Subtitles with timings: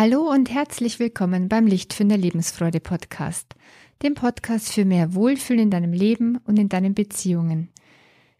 [0.00, 3.56] Hallo und herzlich willkommen beim Lichtfinder Lebensfreude Podcast,
[4.04, 7.70] dem Podcast für mehr Wohlfühlen in deinem Leben und in deinen Beziehungen.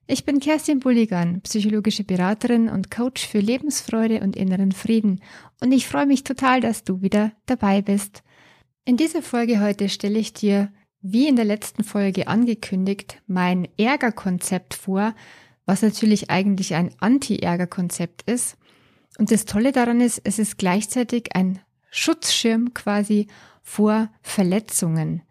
[0.06, 5.20] Ich bin Kerstin Bulligan, psychologische Beraterin und Coach für Lebensfreude und inneren Frieden
[5.60, 8.22] und ich freue mich total, dass du wieder dabei bist.
[8.84, 14.74] In dieser Folge heute stelle ich dir, wie in der letzten Folge angekündigt, mein Ärgerkonzept
[14.74, 15.12] vor,
[15.66, 18.57] was natürlich eigentlich ein Anti-Ärger-Konzept ist.
[19.18, 21.58] Und das Tolle daran ist, es ist gleichzeitig ein
[21.90, 23.26] Schutzschirm quasi
[23.62, 25.22] vor Verletzungen.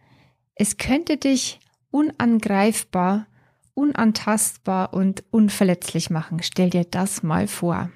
[0.56, 3.28] Es könnte dich unangreifbar,
[3.74, 6.44] unantastbar und unverletzlich machen.
[6.44, 7.90] Stell dir das mal vor.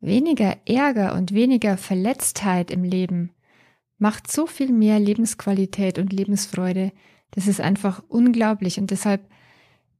[0.00, 3.30] Weniger Ärger und weniger Verletztheit im Leben
[3.98, 6.92] macht so viel mehr Lebensqualität und Lebensfreude.
[7.30, 9.28] Das ist einfach unglaublich und deshalb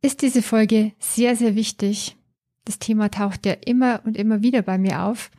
[0.00, 2.16] ist diese Folge sehr, sehr wichtig.
[2.64, 5.30] Das Thema taucht ja immer und immer wieder bei mir auf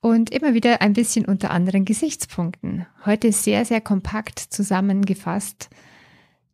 [0.00, 2.86] und immer wieder ein bisschen unter anderen Gesichtspunkten.
[3.04, 5.70] Heute sehr, sehr kompakt zusammengefasst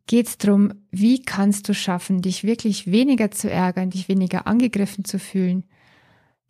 [0.07, 5.05] geht es darum, wie kannst du schaffen, dich wirklich weniger zu ärgern, dich weniger angegriffen
[5.05, 5.65] zu fühlen,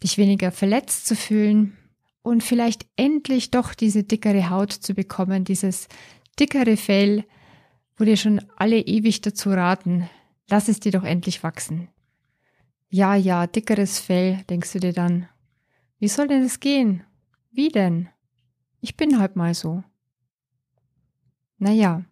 [0.03, 1.75] dich weniger verletzt zu fühlen
[2.22, 5.88] und vielleicht endlich doch diese dickere Haut zu bekommen, dieses
[6.39, 7.25] dickere Fell,
[7.98, 10.08] wo dir schon alle ewig dazu raten,
[10.50, 11.89] lass es dir doch endlich wachsen.
[12.90, 15.28] Ja, ja, dickeres Fell, denkst du dir dann.
[16.00, 17.04] Wie soll denn das gehen?
[17.52, 18.10] Wie denn?
[18.82, 19.84] Ich bin halt mal so.
[21.58, 22.06] Naja,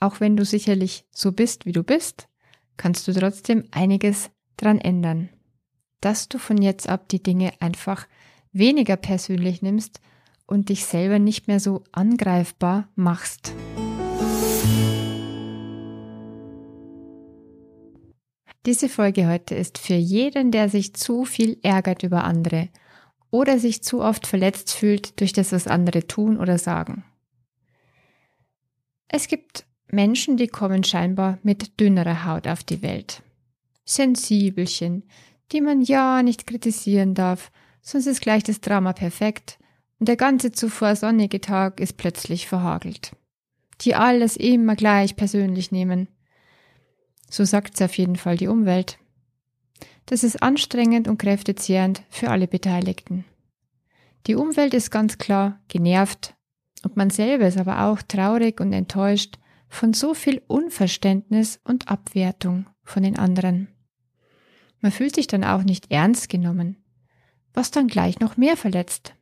[0.00, 2.28] auch wenn du sicherlich so bist, wie du bist,
[2.76, 5.28] kannst du trotzdem einiges dran ändern.
[6.00, 8.06] Dass du von jetzt ab die Dinge einfach
[8.52, 10.00] weniger persönlich nimmst
[10.46, 13.52] und dich selber nicht mehr so angreifbar machst.
[18.66, 22.68] Diese Folge heute ist für jeden, der sich zu viel ärgert über andere
[23.30, 27.04] oder sich zu oft verletzt fühlt durch das, was andere tun oder sagen.
[29.08, 33.22] Es gibt Menschen, die kommen scheinbar mit dünnerer Haut auf die Welt.
[33.84, 35.04] Sensibelchen,
[35.52, 37.50] die man ja nicht kritisieren darf,
[37.80, 39.58] sonst ist gleich das Drama perfekt
[39.98, 43.16] und der ganze zuvor sonnige Tag ist plötzlich verhagelt.
[43.80, 46.08] Die alles immer gleich persönlich nehmen.
[47.30, 48.98] So sagt's auf jeden Fall die Umwelt.
[50.04, 53.24] Das ist anstrengend und kräftezehrend für alle Beteiligten.
[54.26, 56.34] Die Umwelt ist ganz klar genervt
[56.82, 59.38] und man selber ist aber auch traurig und enttäuscht
[59.68, 63.68] von so viel Unverständnis und Abwertung von den anderen.
[64.80, 66.76] Man fühlt sich dann auch nicht ernst genommen
[67.54, 69.14] was dann gleich noch mehr verletzt.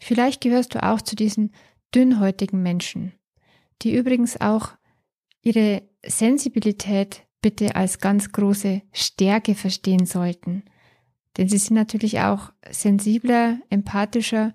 [0.00, 1.52] Vielleicht gehörst du auch zu diesen
[1.94, 3.12] dünnhäutigen Menschen,
[3.82, 4.72] die übrigens auch
[5.42, 10.64] ihre Sensibilität bitte als ganz große Stärke verstehen sollten.
[11.36, 14.54] Denn sie sind natürlich auch sensibler, empathischer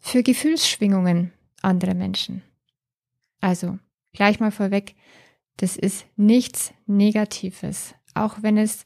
[0.00, 2.42] für Gefühlsschwingungen anderer Menschen.
[3.40, 3.78] Also,
[4.12, 4.94] gleich mal vorweg,
[5.58, 8.84] das ist nichts Negatives, auch wenn es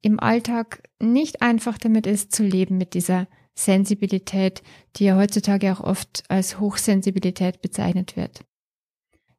[0.00, 4.62] im Alltag nicht einfach damit ist zu leben mit dieser Sensibilität,
[4.96, 8.44] die ja heutzutage auch oft als Hochsensibilität bezeichnet wird.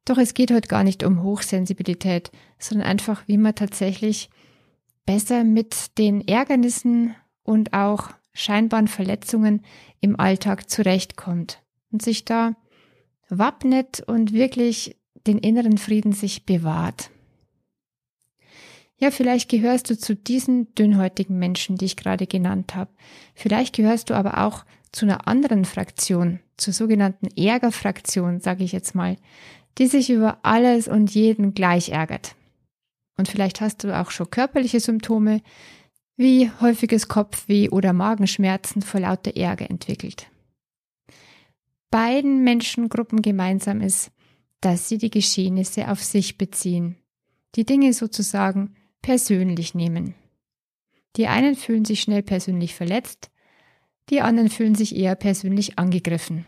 [0.04, 4.28] Doch es geht heute gar nicht um Hochsensibilität, sondern einfach, wie man tatsächlich
[5.06, 9.62] besser mit den Ärgernissen und auch scheinbaren Verletzungen
[10.00, 12.54] im Alltag zurechtkommt und sich da
[13.28, 17.10] wappnet und wirklich den inneren Frieden sich bewahrt.
[18.96, 22.90] Ja, vielleicht gehörst du zu diesen dünnhäutigen Menschen, die ich gerade genannt habe.
[23.34, 28.94] Vielleicht gehörst du aber auch zu einer anderen Fraktion, zur sogenannten Ärgerfraktion, sage ich jetzt
[28.94, 29.16] mal,
[29.78, 32.36] die sich über alles und jeden gleich ärgert.
[33.16, 35.40] Und vielleicht hast du auch schon körperliche Symptome
[36.16, 40.28] wie häufiges Kopfweh oder Magenschmerzen vor lauter Ärger entwickelt.
[41.90, 44.10] Beiden Menschengruppen gemeinsam ist,
[44.60, 46.96] dass sie die Geschehnisse auf sich beziehen,
[47.54, 50.14] die Dinge sozusagen persönlich nehmen.
[51.16, 53.30] Die einen fühlen sich schnell persönlich verletzt,
[54.10, 56.46] die anderen fühlen sich eher persönlich angegriffen.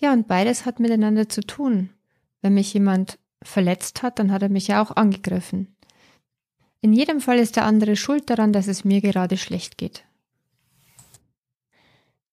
[0.00, 1.90] Ja, und beides hat miteinander zu tun.
[2.46, 5.74] Wenn mich jemand verletzt hat, dann hat er mich ja auch angegriffen.
[6.80, 10.04] In jedem Fall ist der andere schuld daran, dass es mir gerade schlecht geht.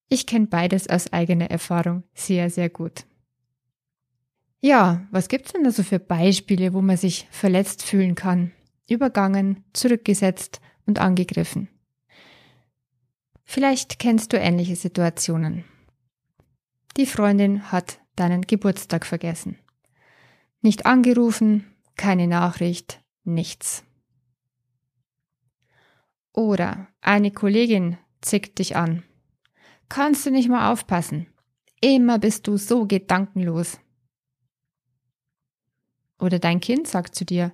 [0.09, 3.05] Ich kenne beides aus eigener Erfahrung sehr, sehr gut.
[4.61, 8.51] Ja, was gibt's denn da so für Beispiele, wo man sich verletzt fühlen kann?
[8.87, 11.69] übergangen, zurückgesetzt und angegriffen.
[13.45, 15.63] Vielleicht kennst du ähnliche Situationen.
[16.97, 19.57] Die Freundin hat deinen Geburtstag vergessen.
[20.63, 21.65] Nicht angerufen,
[21.97, 23.83] keine Nachricht, nichts.
[26.31, 29.03] Oder eine Kollegin zickt dich an.
[29.89, 31.27] kannst du nicht mal aufpassen?
[31.81, 33.77] Immer bist du so gedankenlos.
[36.17, 37.51] Oder dein Kind sagt zu dir,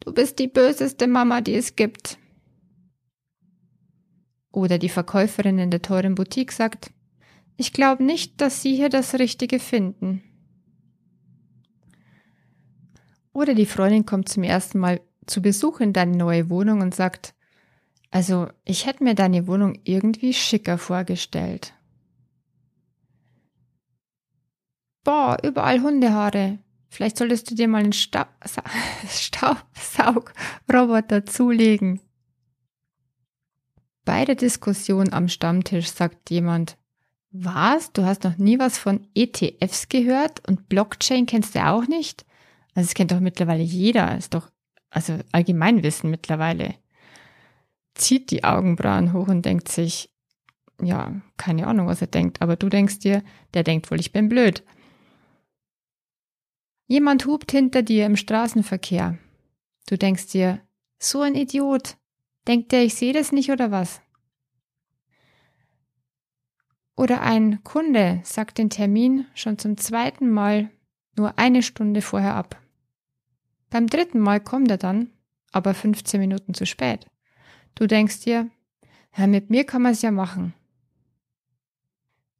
[0.00, 2.18] du bist die böseste Mama, die es gibt.
[4.50, 6.90] Oder die Verkäuferin in der teuren Boutique sagt,
[7.56, 10.24] ich glaube nicht, dass Sie hier das Richtige finden.
[13.32, 17.34] Oder die Freundin kommt zum ersten Mal zu Besuch in deine neue Wohnung und sagt,
[18.10, 21.74] also ich hätte mir deine Wohnung irgendwie schicker vorgestellt.
[25.04, 26.58] Boah, überall Hundehaare.
[26.88, 28.26] Vielleicht solltest du dir mal einen Sta
[29.08, 32.00] Staubsaugroboter zulegen.
[34.04, 36.76] Bei der Diskussion am Stammtisch sagt jemand,
[37.30, 37.92] was?
[37.92, 42.24] Du hast noch nie was von ETFs gehört und Blockchain kennst du auch nicht?
[42.74, 44.50] Also es kennt doch mittlerweile jeder, ist doch
[44.90, 46.74] also Allgemeinwissen mittlerweile.
[47.94, 50.10] Zieht die Augenbrauen hoch und denkt sich,
[50.82, 53.22] ja, keine Ahnung, was er denkt, aber du denkst dir,
[53.54, 54.64] der denkt wohl, ich bin blöd.
[56.86, 59.18] Jemand hupt hinter dir im Straßenverkehr.
[59.88, 60.60] Du denkst dir,
[60.98, 61.96] so ein Idiot.
[62.48, 64.00] Denkt der, ich sehe das nicht oder was?
[66.96, 70.70] Oder ein Kunde sagt den Termin schon zum zweiten Mal
[71.16, 72.59] nur eine Stunde vorher ab.
[73.70, 75.10] Beim dritten Mal kommt er dann,
[75.52, 77.06] aber 15 Minuten zu spät.
[77.74, 78.50] Du denkst dir,
[79.16, 80.54] ja, mit mir kann man es ja machen.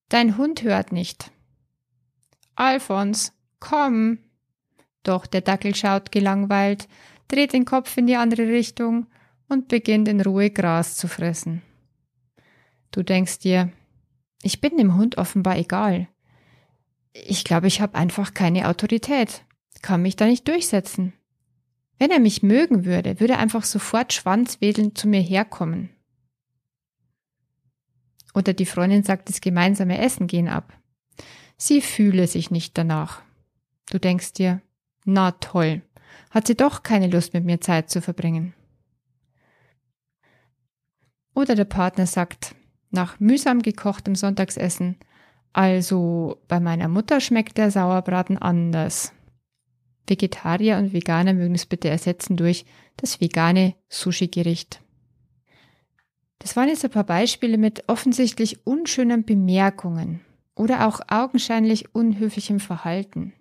[0.08, 1.30] Dein Hund hört nicht.
[2.56, 4.18] Alfons, komm,
[5.02, 6.88] doch der Dackel schaut gelangweilt,
[7.28, 9.06] dreht den Kopf in die andere Richtung
[9.48, 11.62] und beginnt in Ruhe Gras zu fressen.
[12.90, 13.72] Du denkst dir,
[14.42, 16.08] ich bin dem Hund offenbar egal.
[17.12, 19.44] Ich glaube, ich habe einfach keine Autorität,
[19.82, 21.12] kann mich da nicht durchsetzen.
[22.00, 25.90] Wenn er mich mögen würde, würde er einfach sofort schwanzwedelnd zu mir herkommen.
[28.32, 30.72] Oder die Freundin sagt das gemeinsame Essen gehen ab.
[31.58, 33.20] Sie fühle sich nicht danach.
[33.90, 34.62] Du denkst dir,
[35.04, 35.82] na toll,
[36.30, 38.54] hat sie doch keine Lust mit mir Zeit zu verbringen.
[41.34, 42.54] Oder der Partner sagt,
[42.90, 44.96] nach mühsam gekochtem Sonntagsessen,
[45.52, 49.12] also bei meiner Mutter schmeckt der Sauerbraten anders.
[50.06, 52.64] Vegetarier und Veganer mögen es bitte ersetzen durch
[52.96, 54.80] das vegane Sushi-Gericht.
[56.38, 60.20] Das waren jetzt ein paar Beispiele mit offensichtlich unschönen Bemerkungen
[60.54, 63.34] oder auch augenscheinlich unhöflichem Verhalten.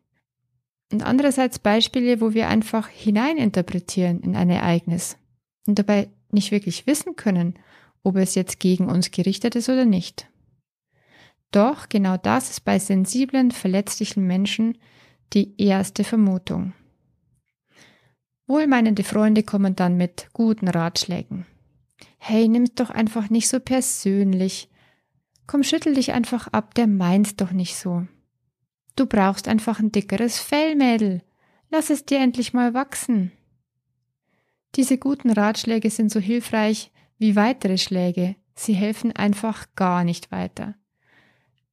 [0.92, 5.18] Und andererseits Beispiele, wo wir einfach hineininterpretieren in ein Ereignis
[5.68, 7.58] und dabei nicht wirklich wissen können,
[8.04, 10.28] ob es jetzt gegen uns gerichtet ist oder nicht.
[11.52, 14.78] Doch genau das ist bei sensiblen, verletzlichen Menschen
[15.34, 16.74] die erste Vermutung.
[18.48, 21.46] Wohlmeinende Freunde kommen dann mit guten Ratschlägen.
[22.18, 24.70] Hey, nimm's doch einfach nicht so persönlich.
[25.46, 28.08] Komm, schüttel dich einfach ab, der meint's doch nicht so.
[28.96, 31.22] Du brauchst einfach ein dickeres Fell, Mädel.
[31.70, 33.32] Lass es dir endlich mal wachsen.
[34.76, 38.36] Diese guten Ratschläge sind so hilfreich wie weitere Schläge.
[38.56, 40.76] Sie helfen einfach gar nicht weiter.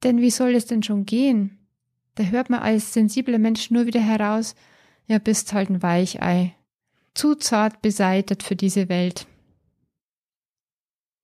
[0.04, 1.55] Denn wie soll es denn schon gehen?
[2.16, 4.54] Da hört man als sensibler Mensch nur wieder heraus,
[5.06, 6.54] ja, bist halt ein Weichei.
[7.14, 9.26] Zu zart beseitet für diese Welt.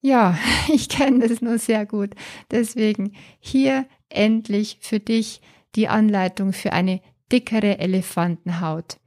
[0.03, 0.39] Ja,
[0.73, 2.15] ich kenne das nur sehr gut.
[2.51, 5.41] Deswegen hier endlich für dich
[5.75, 7.01] die Anleitung für eine
[7.33, 8.99] dickere Elefantenhaut.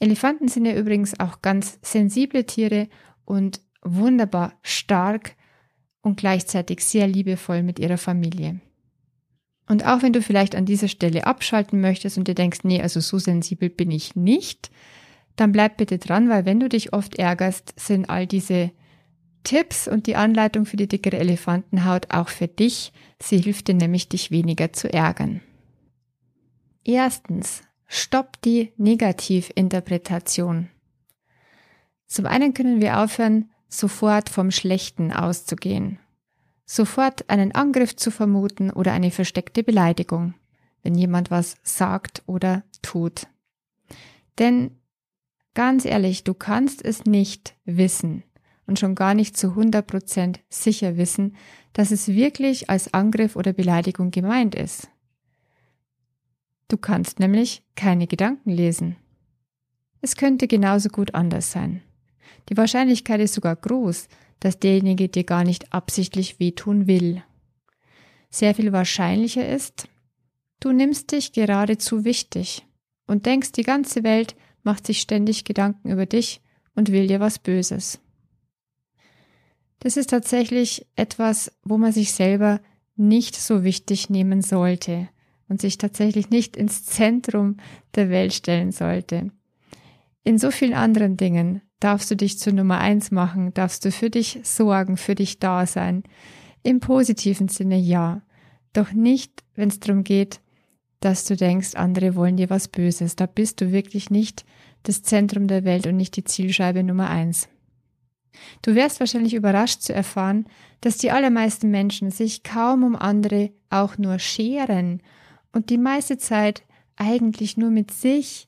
[0.00, 2.88] Elefanten sind ja übrigens auch ganz sensible Tiere
[3.24, 5.34] und wunderbar stark
[6.02, 8.60] und gleichzeitig sehr liebevoll mit ihrer Familie.
[9.68, 13.00] Und auch wenn du vielleicht an dieser Stelle abschalten möchtest und dir denkst, nee, also
[13.00, 14.70] so sensibel bin ich nicht,
[15.36, 18.70] dann bleib bitte dran, weil wenn du dich oft ärgerst, sind all diese
[19.44, 22.92] Tipps und die Anleitung für die dickere Elefantenhaut auch für dich.
[23.20, 25.42] Sie hilft dir nämlich, dich weniger zu ärgern.
[26.84, 30.68] Erstens, stopp die Negativinterpretation.
[32.06, 35.98] Zum einen können wir aufhören, sofort vom Schlechten auszugehen,
[36.68, 40.34] sofort einen Angriff zu vermuten oder eine versteckte Beleidigung,
[40.82, 43.26] wenn jemand was sagt oder tut.
[44.38, 44.72] Denn
[45.54, 48.22] ganz ehrlich, du kannst es nicht wissen
[48.66, 51.36] und schon gar nicht zu 100% sicher wissen,
[51.72, 54.90] dass es wirklich als Angriff oder Beleidigung gemeint ist.
[56.68, 58.96] Du kannst nämlich keine Gedanken lesen.
[60.02, 61.82] Es könnte genauso gut anders sein.
[62.50, 64.06] Die Wahrscheinlichkeit ist sogar groß,
[64.40, 67.22] dass derjenige dir gar nicht absichtlich wehtun will.
[68.30, 69.88] Sehr viel wahrscheinlicher ist,
[70.60, 72.66] du nimmst dich geradezu wichtig
[73.06, 76.40] und denkst, die ganze Welt macht sich ständig Gedanken über dich
[76.74, 78.00] und will dir was Böses.
[79.80, 82.60] Das ist tatsächlich etwas, wo man sich selber
[82.96, 85.08] nicht so wichtig nehmen sollte
[85.48, 87.56] und sich tatsächlich nicht ins Zentrum
[87.94, 89.30] der Welt stellen sollte.
[90.24, 94.10] In so vielen anderen Dingen darfst du dich zur Nummer eins machen, darfst du für
[94.10, 96.02] dich sorgen, für dich da sein.
[96.62, 98.22] Im positiven Sinne ja,
[98.72, 100.40] doch nicht, wenn es darum geht,
[101.00, 103.16] dass du denkst, andere wollen dir was Böses.
[103.16, 104.44] Da bist du wirklich nicht
[104.82, 107.48] das Zentrum der Welt und nicht die Zielscheibe Nummer eins.
[108.62, 110.46] Du wärst wahrscheinlich überrascht zu erfahren,
[110.80, 115.02] dass die allermeisten Menschen sich kaum um andere auch nur scheren
[115.52, 116.62] und die meiste Zeit
[116.96, 118.47] eigentlich nur mit sich,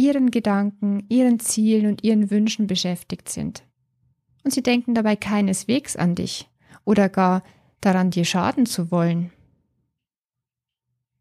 [0.00, 3.64] ihren Gedanken, ihren Zielen und ihren Wünschen beschäftigt sind.
[4.42, 6.48] Und sie denken dabei keineswegs an dich
[6.84, 7.42] oder gar
[7.82, 9.30] daran, dir schaden zu wollen.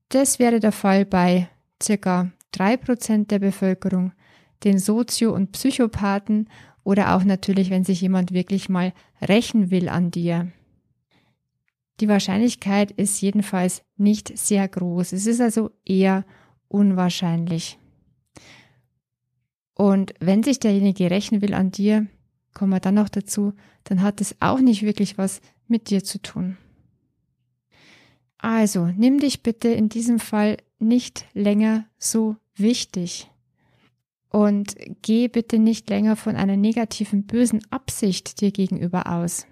[0.07, 1.49] Das wäre der Fall bei
[1.83, 4.13] circa drei Prozent der Bevölkerung,
[4.63, 6.49] den Sozio- und Psychopathen
[6.83, 10.51] oder auch natürlich, wenn sich jemand wirklich mal rächen will an dir.
[11.99, 15.11] Die Wahrscheinlichkeit ist jedenfalls nicht sehr groß.
[15.11, 16.23] Es ist also eher
[16.69, 17.78] unwahrscheinlich.
[19.79, 22.05] Und wenn sich derjenige rächen will an dir,
[22.53, 23.53] kommen wir dann noch dazu,
[23.85, 26.57] dann hat es auch nicht wirklich was mit dir zu tun.
[28.37, 33.31] Also, nimm dich bitte in diesem Fall nicht länger so wichtig.
[34.27, 39.47] Und geh bitte nicht länger von einer negativen, bösen Absicht dir gegenüber aus.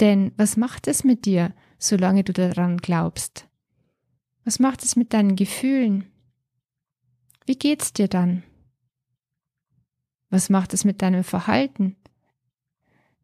[0.00, 3.46] Denn was macht es mit dir, solange du daran glaubst?
[4.44, 6.06] Was macht es mit deinen Gefühlen?
[7.46, 8.42] Wie geht's dir dann?
[10.30, 11.96] Was macht es mit deinem Verhalten?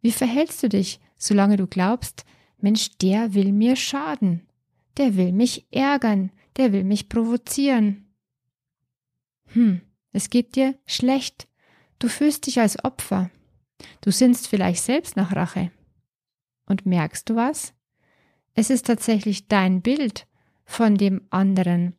[0.02, 2.24] Wie verhältst du dich, solange du glaubst,
[2.58, 4.46] Mensch, der will mir schaden,
[4.96, 8.06] der will mich ärgern, der will mich provozieren?
[9.52, 9.80] Hm,
[10.12, 11.48] es geht dir schlecht,
[11.98, 13.30] du fühlst dich als Opfer,
[14.00, 15.70] du sinnst vielleicht selbst nach Rache.
[16.66, 17.74] Und merkst du was?
[18.54, 20.26] Es ist tatsächlich dein Bild
[20.64, 21.94] von dem anderen,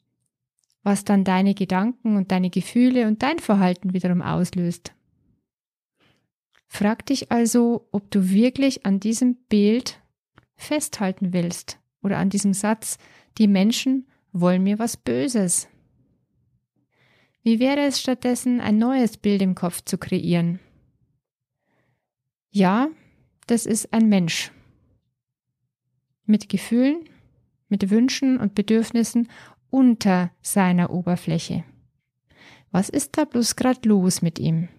[0.84, 4.94] was dann deine Gedanken und deine Gefühle und dein Verhalten wiederum auslöst.
[6.78, 10.00] Frag dich also, ob du wirklich an diesem Bild
[10.58, 13.00] festhalten willst oder an diesem Satz,
[13.40, 15.68] die Menschen wollen mir was Böses.
[17.42, 20.60] Wie wäre es stattdessen, ein neues Bild im Kopf zu kreieren?
[22.52, 22.90] Ja,
[23.48, 24.52] das ist ein Mensch,
[26.28, 27.10] mit Gefühlen,
[27.70, 29.30] mit Wünschen und Bedürfnissen
[29.72, 31.64] unter seiner Oberfläche.
[32.70, 34.70] Was ist da bloß grad los mit ihm?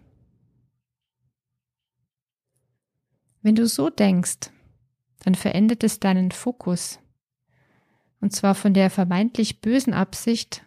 [3.43, 4.51] Wenn du so denkst,
[5.21, 6.99] dann verändert es deinen Fokus.
[8.21, 10.65] Und zwar von der vermeintlich bösen Absicht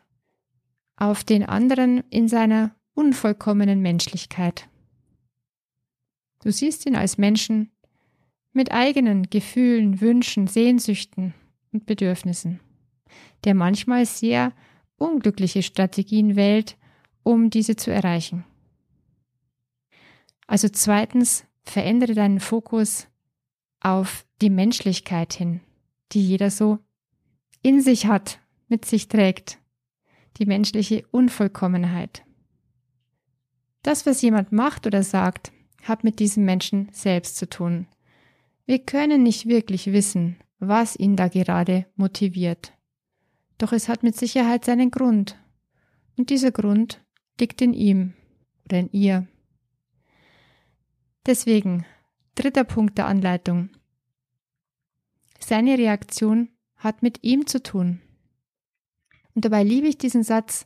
[0.96, 4.70] auf den anderen in seiner unvollkommenen Menschlichkeit.
[6.44, 7.72] Du siehst ihn als Menschen,
[8.54, 11.34] mit eigenen Gefühlen, Wünschen, Sehnsüchten
[11.72, 12.60] und Bedürfnissen,
[13.44, 14.54] der manchmal sehr
[14.98, 16.78] unglückliche Strategien wählt,
[17.24, 18.44] um diese zu erreichen.
[20.48, 23.08] Also zweitens, verändere deinen Fokus
[23.80, 25.62] auf die Menschlichkeit hin,
[26.12, 26.80] die jeder so
[27.62, 29.60] in sich hat, mit sich trägt,
[30.38, 32.24] die menschliche Unvollkommenheit.
[33.84, 35.52] Das, was jemand macht oder sagt,
[35.84, 37.88] hat mit diesem Menschen selbst zu tun,
[38.66, 42.74] wir können nicht wirklich wissen, was ihn da gerade motiviert.
[43.58, 45.38] Doch es hat mit Sicherheit seinen Grund.
[46.18, 47.04] Und dieser Grund
[47.40, 48.14] liegt in ihm
[48.66, 49.28] oder in ihr.
[51.26, 51.86] Deswegen,
[52.36, 53.70] dritter Punkt der Anleitung.
[55.40, 58.02] Seine Reaktion hat mit ihm zu tun.
[59.36, 60.66] Und dabei liebe ich diesen Satz,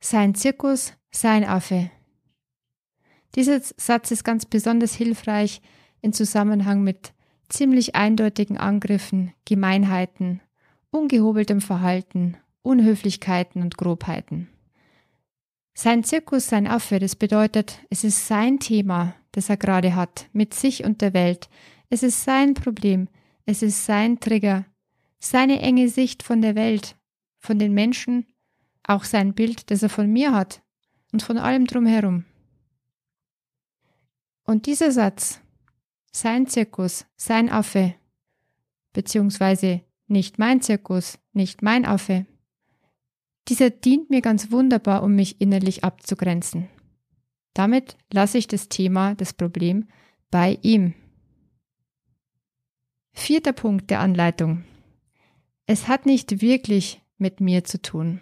[0.00, 1.90] sein Zirkus, sein Affe.
[3.34, 5.60] Dieser Satz ist ganz besonders hilfreich,
[6.00, 7.12] in Zusammenhang mit
[7.48, 10.40] ziemlich eindeutigen Angriffen, Gemeinheiten,
[10.90, 14.48] ungehobeltem Verhalten, Unhöflichkeiten und Grobheiten.
[15.74, 20.54] Sein Zirkus, sein Affe, das bedeutet, es ist sein Thema, das er gerade hat, mit
[20.54, 21.50] sich und der Welt.
[21.90, 23.06] Es ist sein Problem,
[23.44, 24.64] es ist sein Trigger,
[25.18, 26.96] seine enge Sicht von der Welt,
[27.38, 28.26] von den Menschen,
[28.82, 30.62] auch sein Bild, das er von mir hat
[31.12, 32.24] und von allem drumherum.
[34.44, 35.42] Und dieser Satz,
[36.12, 37.94] sein Zirkus, sein Affe,
[38.94, 42.24] beziehungsweise nicht mein Zirkus, nicht mein Affe.
[43.48, 46.70] Dieser dient mir ganz wunderbar, um mich innerlich abzugrenzen.
[47.56, 49.88] Damit lasse ich das Thema, das Problem
[50.30, 50.92] bei ihm.
[53.14, 54.64] Vierter Punkt der Anleitung.
[55.64, 58.20] Es hat nicht wirklich mit mir zu tun.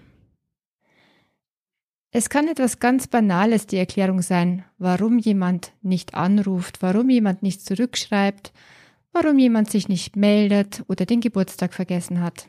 [2.13, 7.61] Es kann etwas ganz Banales die Erklärung sein, warum jemand nicht anruft, warum jemand nicht
[7.61, 8.53] zurückschreibt,
[9.11, 12.47] warum jemand sich nicht meldet oder den Geburtstag vergessen hat.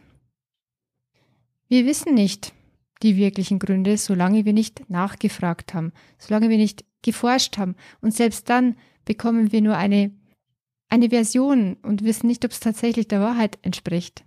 [1.68, 2.54] Wir wissen nicht
[3.04, 7.76] die wirklichen Gründe, solange wir nicht nachgefragt haben, solange wir nicht geforscht haben.
[8.02, 8.76] Und selbst dann
[9.06, 10.12] bekommen wir nur eine,
[10.90, 14.24] eine Version und wissen nicht, ob es tatsächlich der Wahrheit entspricht.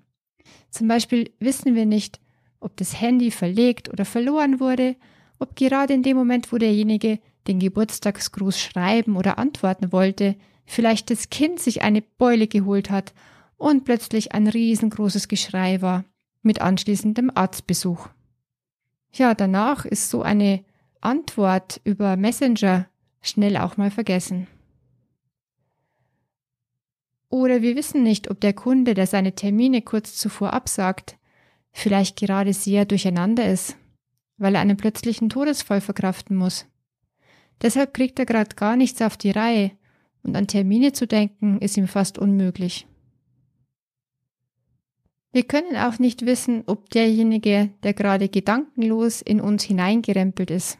[0.70, 2.20] Zum Beispiel wissen wir nicht,
[2.60, 4.96] ob das Handy verlegt oder verloren wurde,
[5.38, 11.30] ob gerade in dem Moment, wo derjenige den Geburtstagsgruß schreiben oder antworten wollte, vielleicht das
[11.30, 13.14] Kind sich eine Beule geholt hat
[13.56, 16.04] und plötzlich ein riesengroßes Geschrei war,
[16.42, 18.08] mit anschließendem Arztbesuch.
[19.12, 20.64] Ja, danach ist so eine
[21.00, 22.86] Antwort über Messenger
[23.20, 24.46] schnell auch mal vergessen.
[27.30, 31.18] Oder wir wissen nicht, ob der Kunde, der seine Termine kurz zuvor absagt,
[31.72, 33.76] vielleicht gerade sehr durcheinander ist,
[34.38, 36.66] weil er einen plötzlichen Todesfall verkraften muss.
[37.60, 39.72] Deshalb kriegt er gerade gar nichts auf die Reihe
[40.22, 42.86] und an Termine zu denken ist ihm fast unmöglich.
[45.32, 50.78] Wir können auch nicht wissen, ob derjenige, der gerade gedankenlos in uns hineingerempelt ist,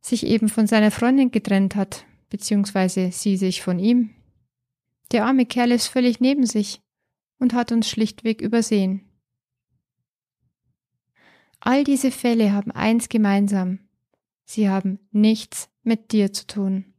[0.00, 4.10] sich eben von seiner Freundin getrennt hat, beziehungsweise sie sich von ihm.
[5.12, 6.80] Der arme Kerl ist völlig neben sich
[7.38, 9.04] und hat uns schlichtweg übersehen.
[11.58, 13.80] All diese Fälle haben eins gemeinsam.
[14.44, 16.94] Sie haben nichts mit dir zu tun.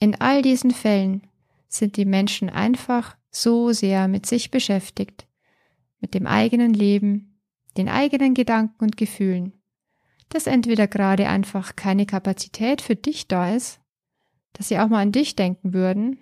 [0.00, 1.26] In all diesen Fällen
[1.66, 5.26] sind die Menschen einfach so sehr mit sich beschäftigt,
[6.00, 7.40] mit dem eigenen Leben,
[7.76, 9.52] den eigenen Gedanken und Gefühlen,
[10.28, 13.80] dass entweder gerade einfach keine Kapazität für dich da ist,
[14.52, 16.18] dass sie auch mal an dich denken würden,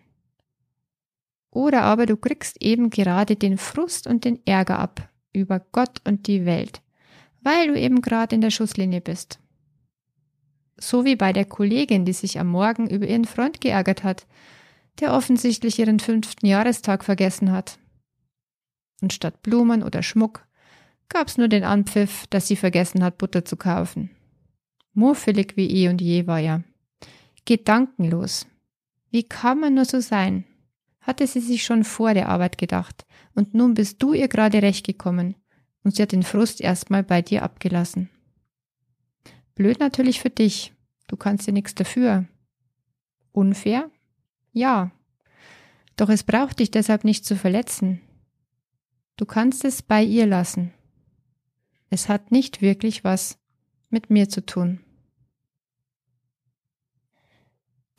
[1.57, 6.27] oder aber du kriegst eben gerade den Frust und den Ärger ab über Gott und
[6.27, 6.83] die Welt,
[7.41, 9.39] weil du eben gerade in der Schusslinie bist.
[10.79, 14.27] So wie bei der Kollegin, die sich am Morgen über ihren Freund geärgert hat,
[15.01, 17.79] der offensichtlich ihren fünften Jahrestag vergessen hat.
[19.03, 20.47] Und statt Blumen oder Schmuck
[21.09, 24.11] gab's nur den Anpfiff, dass sie vergessen hat, Butter zu kaufen.
[24.95, 26.65] Murfelig wie eh und je war er.
[27.45, 28.47] Gedankenlos.
[29.11, 30.45] Wie kann man nur so sein?
[31.01, 34.87] Hatte sie sich schon vor der Arbeit gedacht, und nun bist du ihr gerade recht
[34.87, 35.37] gekommen,
[35.85, 38.11] und sie hat den Frust erstmal bei dir abgelassen.
[39.55, 40.73] Blöd natürlich für dich,
[41.07, 42.27] du kannst dir nichts dafür.
[43.33, 43.91] Unfair?
[44.57, 44.91] Ja.
[45.97, 48.01] Doch es braucht dich deshalb nicht zu verletzen.
[49.17, 50.73] Du kannst es bei ihr lassen.
[51.91, 53.39] Es hat nicht wirklich was
[53.91, 54.81] mit mir zu tun.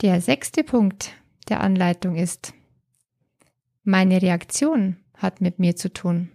[0.02, 1.14] Der sechste Punkt
[1.48, 2.56] der Anleitung ist,
[3.84, 6.32] meine Reaktion hat mit mir zu tun.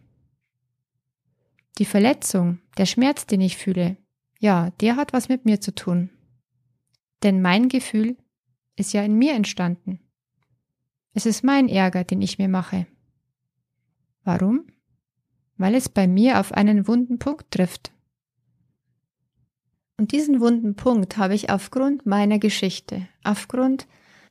[1.79, 3.97] Die Verletzung, der Schmerz, den ich fühle,
[4.39, 6.11] ja, der hat was mit mir zu tun.
[7.25, 8.17] Denn mein Gefühl
[8.77, 9.99] ist ja in mir entstanden.
[11.15, 12.87] Es ist mein Ärger, den ich mir mache.
[14.25, 14.67] Warum?
[15.63, 17.93] weil es bei mir auf einen wunden Punkt trifft.
[19.97, 23.87] Und diesen wunden Punkt habe ich aufgrund meiner Geschichte, aufgrund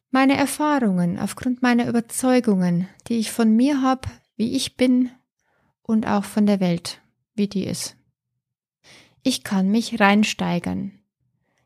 [0.10, 5.10] meiner Erfahrungen, aufgrund meiner Überzeugungen, die ich von mir habe, wie ich bin
[5.82, 7.02] und auch von der Welt,
[7.34, 7.96] wie die ist.
[9.24, 10.92] Ich kann mich reinsteigern.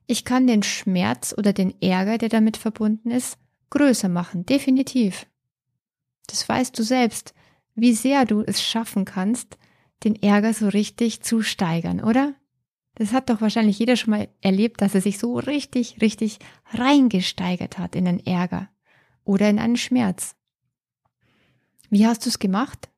[0.06, 5.26] Ich kann den Schmerz oder den Ärger, der damit verbunden ist, größer machen, definitiv.
[6.28, 7.34] Das weißt du selbst,
[7.76, 9.58] wie sehr du es schaffen kannst,
[10.04, 12.36] den Ärger so richtig zu steigern, oder?
[12.96, 16.40] Das hat doch wahrscheinlich jeder schon mal erlebt, dass er sich so richtig, richtig
[16.72, 18.70] reingesteigert hat in den Ärger
[19.26, 20.36] oder in einen Schmerz.
[21.90, 22.90] Wie hast du es gemacht?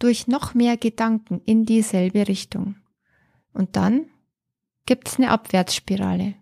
[0.00, 2.76] Durch noch mehr Gedanken in dieselbe Richtung.
[3.52, 4.06] Und dann
[4.86, 6.34] gibt es eine Abwärtsspirale.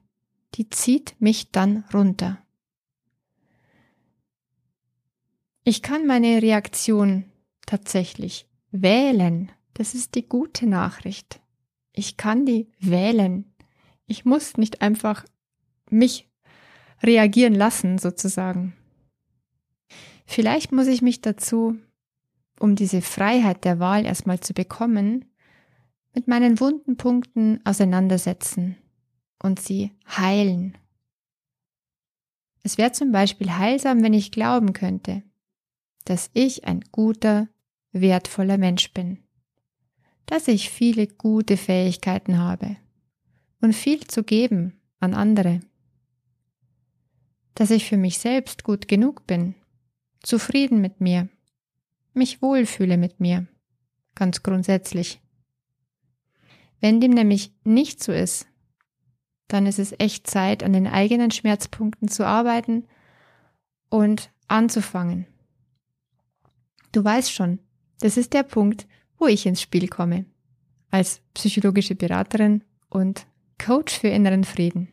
[0.55, 2.39] Die zieht mich dann runter.
[5.69, 7.25] Ich kann meine Reaktion
[7.67, 9.51] tatsächlich wählen.
[9.75, 11.41] Das ist die gute Nachricht.
[11.93, 13.53] Ich kann die wählen.
[14.07, 15.25] Ich muss nicht einfach
[15.91, 16.31] mich
[17.03, 18.77] reagieren lassen, sozusagen.
[20.25, 21.77] Vielleicht muss ich mich dazu,
[22.61, 25.25] um diese Freiheit der Wahl erstmal zu bekommen,
[26.15, 28.77] mit meinen wunden Punkten auseinandersetzen
[29.43, 30.79] und sie heilen.
[32.63, 35.25] Es wäre zum Beispiel heilsam, wenn ich glauben könnte,
[36.07, 37.49] dass ich ein guter,
[37.93, 39.19] wertvoller Mensch bin,
[40.25, 42.77] dass ich viele gute Fähigkeiten habe
[43.61, 45.61] und viel zu geben an andere,
[47.55, 49.55] dass ich für mich selbst gut genug bin,
[50.23, 51.29] zufrieden mit mir,
[52.15, 53.47] mich wohlfühle mit mir,
[54.15, 55.21] ganz grundsätzlich.
[56.81, 58.47] Wenn dem nämlich nicht so ist,
[59.49, 62.85] dann ist es echt Zeit, an den eigenen Schmerzpunkten zu arbeiten
[63.89, 65.27] und anzufangen.
[66.93, 67.59] Du weißt schon,
[68.01, 68.87] das ist der Punkt,
[69.19, 70.27] wo ich ins Spiel komme.
[70.91, 73.27] Als psychologische Beraterin und
[73.59, 74.89] Coach für inneren Frieden.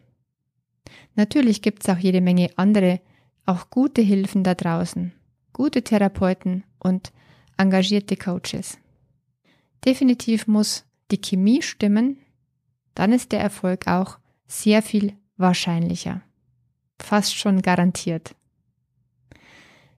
[1.15, 3.01] Natürlich gibt es auch jede Menge andere,
[3.45, 5.13] auch gute Hilfen da draußen,
[5.51, 7.11] gute Therapeuten und
[7.57, 8.77] engagierte Coaches.
[9.85, 12.17] Definitiv muss die Chemie stimmen,
[12.95, 16.21] dann ist der Erfolg auch sehr viel wahrscheinlicher.
[16.99, 18.35] Fast schon garantiert.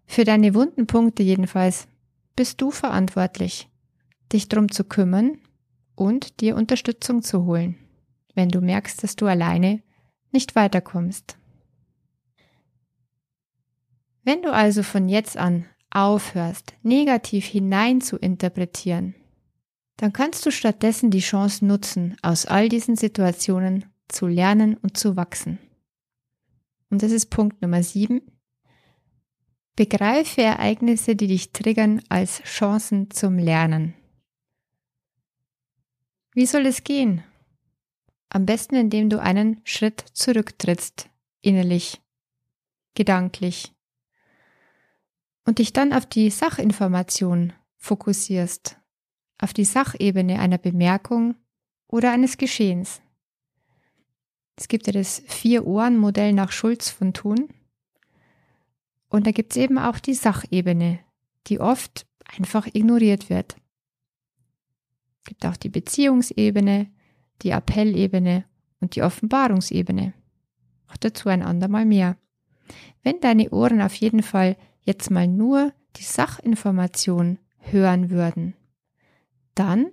[0.05, 1.87] Für deine wunden Punkte jedenfalls
[2.35, 3.69] bist du verantwortlich,
[4.31, 5.39] dich drum zu kümmern
[5.95, 7.75] und dir Unterstützung zu holen,
[8.33, 9.81] wenn du merkst, dass du alleine
[10.31, 11.37] nicht weiterkommst.
[14.23, 19.15] Wenn du also von jetzt an aufhörst, negativ hinein zu interpretieren,
[19.97, 25.15] dann kannst du stattdessen die Chance nutzen, aus all diesen Situationen zu lernen und zu
[25.15, 25.57] wachsen.
[26.89, 28.21] Und das ist Punkt Nummer sieben.
[29.75, 33.93] Begreife Ereignisse, die dich triggern, als Chancen zum Lernen.
[36.33, 37.23] Wie soll es gehen?
[38.29, 41.09] Am besten, indem du einen Schritt zurücktrittst,
[41.41, 42.01] innerlich,
[42.93, 43.73] gedanklich,
[45.45, 48.77] und dich dann auf die Sachinformation fokussierst,
[49.37, 51.35] auf die Sachebene einer Bemerkung
[51.87, 53.01] oder eines Geschehens.
[54.55, 57.49] Es gibt ja das Vier-Ohren-Modell nach Schulz von Thun.
[59.15, 60.99] Und da gibt es eben auch die Sachebene,
[61.47, 62.05] die oft
[62.37, 63.55] einfach ignoriert wird.
[65.19, 66.91] Es gibt auch die Beziehungsebene,
[67.41, 68.43] die Appellebene
[68.81, 70.13] und die Offenbarungsebene.
[70.91, 72.17] Auch dazu ein andermal mehr.
[73.03, 78.53] Wenn deine Ohren auf jeden Fall jetzt mal nur die Sachinformation hören würden,
[79.53, 79.91] dann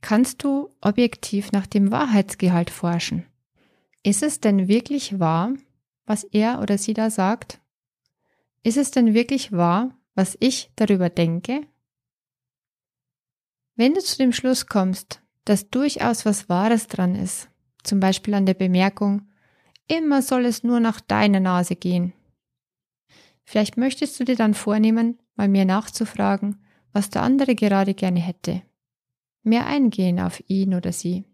[0.00, 3.26] kannst du objektiv nach dem Wahrheitsgehalt forschen.
[4.02, 5.52] Ist es denn wirklich wahr,
[6.04, 7.60] was er oder sie da sagt?
[8.62, 11.66] Ist es denn wirklich wahr, was ich darüber denke?
[13.74, 17.48] Wenn du zu dem Schluss kommst, dass durchaus was Wahres dran ist,
[17.82, 19.28] zum Beispiel an der Bemerkung,
[19.88, 22.12] immer soll es nur nach deiner Nase gehen.
[23.44, 28.62] Vielleicht möchtest du dir dann vornehmen, mal mehr nachzufragen, was der andere gerade gerne hätte.
[29.42, 31.24] Mehr eingehen auf ihn oder sie.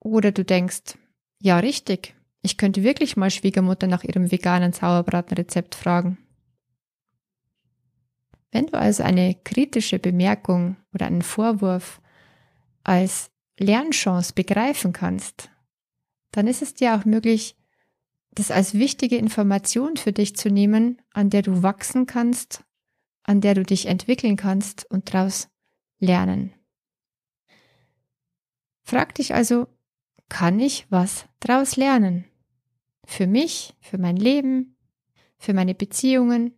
[0.00, 0.98] Oder du denkst,
[1.40, 6.18] ja richtig, ich könnte wirklich mal Schwiegermutter nach ihrem veganen Sauerbratenrezept fragen.
[8.50, 12.00] Wenn du also eine kritische Bemerkung oder einen Vorwurf
[12.82, 15.50] als Lernchance begreifen kannst,
[16.32, 17.56] dann ist es dir auch möglich,
[18.32, 22.64] das als wichtige Information für dich zu nehmen, an der du wachsen kannst,
[23.22, 25.48] an der du dich entwickeln kannst und daraus
[25.98, 26.54] lernen.
[28.82, 29.66] Frag dich also,
[30.28, 32.29] kann ich was daraus lernen?
[33.10, 34.76] Für mich, für mein Leben,
[35.36, 36.54] für meine Beziehungen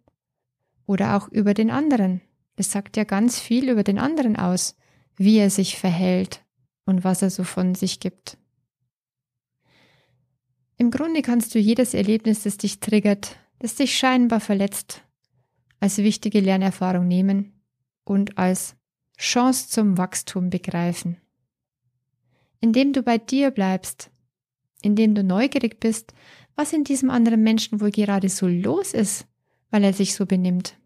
[0.86, 2.20] oder auch über den anderen.
[2.56, 4.76] Es sagt ja ganz viel über den anderen aus,
[5.16, 6.44] wie er sich verhält
[6.84, 8.36] und was er so von sich gibt.
[10.76, 15.02] Im Grunde kannst du jedes Erlebnis, das dich triggert, das dich scheinbar verletzt,
[15.80, 17.62] als wichtige Lernerfahrung nehmen
[18.04, 18.76] und als
[19.16, 21.16] Chance zum Wachstum begreifen
[22.62, 24.10] indem du bei dir bleibst,
[24.80, 26.14] indem du neugierig bist,
[26.56, 29.26] was in diesem anderen Menschen wohl gerade so los ist,
[29.70, 30.78] weil er sich so benimmt.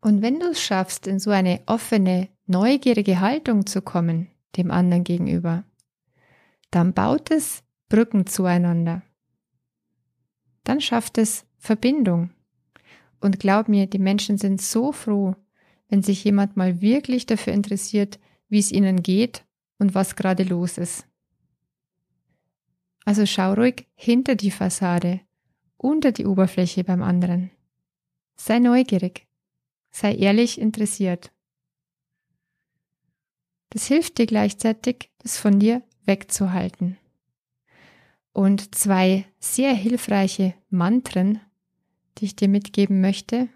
[0.00, 5.04] Und wenn du es schaffst, in so eine offene, neugierige Haltung zu kommen, dem anderen
[5.04, 5.64] gegenüber,
[6.70, 9.02] dann baut es Brücken zueinander.
[10.64, 12.30] Dann schafft es Verbindung.
[13.20, 15.34] Und glaub mir, die Menschen sind so froh,
[15.88, 19.44] wenn sich jemand mal wirklich dafür interessiert, wie es ihnen geht
[19.78, 21.06] und was gerade los ist.
[23.06, 25.20] Also schau ruhig hinter die Fassade,
[25.76, 27.52] unter die Oberfläche beim anderen.
[28.34, 29.28] Sei neugierig,
[29.92, 31.30] sei ehrlich interessiert.
[33.70, 36.98] Das hilft dir gleichzeitig, das von dir wegzuhalten.
[38.32, 41.40] Und zwei sehr hilfreiche Mantren,
[42.18, 43.48] die ich dir mitgeben möchte,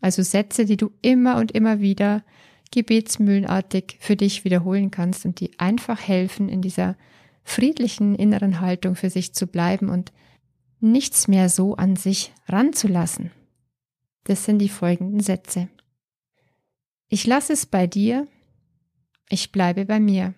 [0.00, 2.24] also Sätze, die du immer und immer wieder
[2.72, 6.96] gebetsmühlenartig für dich wiederholen kannst und die einfach helfen, in dieser
[7.50, 10.12] friedlichen inneren Haltung für sich zu bleiben und
[10.78, 13.32] nichts mehr so an sich ranzulassen.
[14.24, 15.68] Das sind die folgenden Sätze.
[17.08, 18.28] Ich lasse es bei dir,
[19.28, 20.34] ich bleibe bei mir.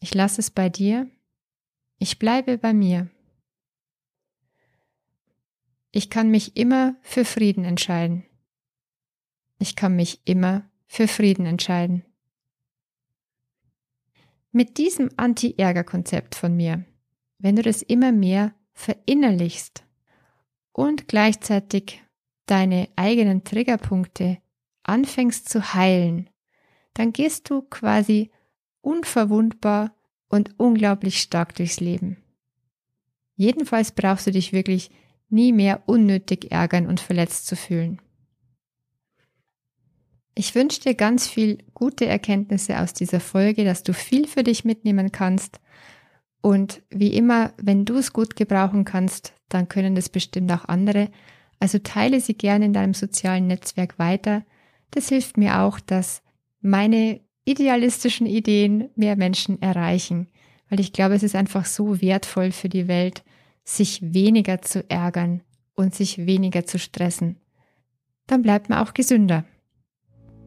[0.00, 1.10] Ich lasse es bei dir,
[1.98, 3.08] ich bleibe bei mir.
[5.92, 8.24] Ich kann mich immer für Frieden entscheiden.
[9.58, 12.04] Ich kann mich immer für Frieden entscheiden.
[14.52, 16.84] Mit diesem Anti-Ärger-Konzept von mir
[17.38, 19.84] wenn du das immer mehr verinnerlichst
[20.72, 22.02] und gleichzeitig
[22.46, 24.38] deine eigenen Triggerpunkte
[24.82, 26.30] anfängst zu heilen,
[26.94, 28.30] dann gehst du quasi
[28.80, 29.94] unverwundbar
[30.28, 32.22] und unglaublich stark durchs Leben.
[33.36, 34.90] Jedenfalls brauchst du dich wirklich
[35.28, 38.00] nie mehr unnötig ärgern und verletzt zu fühlen.
[40.38, 44.64] Ich wünsche dir ganz viel gute Erkenntnisse aus dieser Folge, dass du viel für dich
[44.64, 45.58] mitnehmen kannst.
[46.40, 51.10] Und wie immer, wenn du es gut gebrauchen kannst, dann können das bestimmt auch andere.
[51.58, 54.44] Also teile sie gerne in deinem sozialen Netzwerk weiter.
[54.92, 56.22] Das hilft mir auch, dass
[56.60, 60.28] meine idealistischen Ideen mehr Menschen erreichen,
[60.70, 63.24] weil ich glaube, es ist einfach so wertvoll für die Welt,
[63.64, 65.42] sich weniger zu ärgern
[65.74, 67.40] und sich weniger zu stressen.
[68.28, 69.44] Dann bleibt man auch gesünder.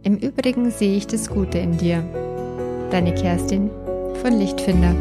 [0.03, 2.03] Im Übrigen sehe ich das Gute in dir.
[2.89, 3.69] Deine Kerstin
[4.21, 4.95] von Lichtfinder.